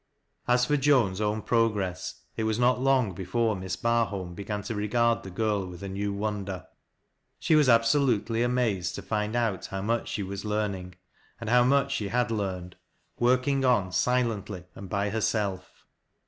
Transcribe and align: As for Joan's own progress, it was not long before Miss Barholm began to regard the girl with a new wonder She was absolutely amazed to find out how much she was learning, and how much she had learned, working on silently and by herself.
As 0.47 0.65
for 0.65 0.77
Joan's 0.77 1.21
own 1.21 1.43
progress, 1.43 2.23
it 2.35 2.45
was 2.45 2.57
not 2.57 2.81
long 2.81 3.13
before 3.13 3.55
Miss 3.55 3.75
Barholm 3.77 4.33
began 4.33 4.63
to 4.63 4.73
regard 4.73 5.21
the 5.21 5.29
girl 5.29 5.67
with 5.67 5.83
a 5.83 5.89
new 5.89 6.11
wonder 6.11 6.65
She 7.37 7.53
was 7.53 7.69
absolutely 7.69 8.41
amazed 8.41 8.95
to 8.95 9.03
find 9.03 9.35
out 9.35 9.67
how 9.67 9.83
much 9.83 10.07
she 10.07 10.23
was 10.23 10.43
learning, 10.43 10.95
and 11.39 11.51
how 11.51 11.63
much 11.63 11.91
she 11.91 12.07
had 12.07 12.31
learned, 12.31 12.77
working 13.19 13.63
on 13.63 13.91
silently 13.91 14.63
and 14.73 14.89
by 14.89 15.11
herself. 15.11 15.85